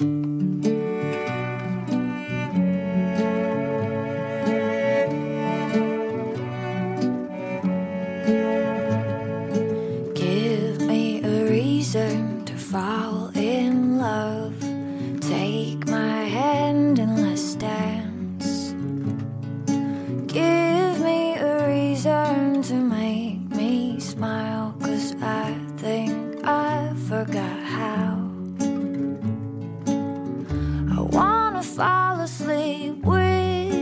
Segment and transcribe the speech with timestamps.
[0.00, 0.08] Give
[10.80, 14.58] me a reason to fall in love.
[15.20, 18.72] Take my hand and let's dance.
[20.32, 24.74] Give me a reason to make me smile.
[24.80, 25.39] Cause I
[31.80, 33.72] fall asleep with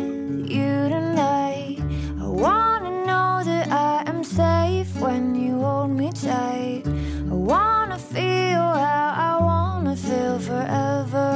[0.48, 1.78] you tonight.
[2.22, 6.84] I wanna know that I am safe when you hold me tight.
[6.86, 11.30] I wanna feel how I wanna feel forever.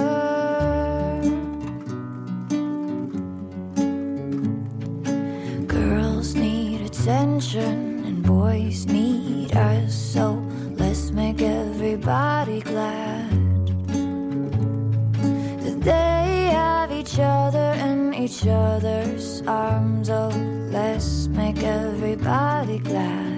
[5.67, 10.41] Girls need attention and boys need us, so
[10.79, 13.02] let's make everybody glad
[18.23, 20.09] each other's arms.
[20.09, 20.29] Oh,
[20.71, 23.32] let's make everybody glad.